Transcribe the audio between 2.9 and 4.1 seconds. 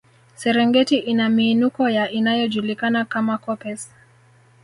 kama koppes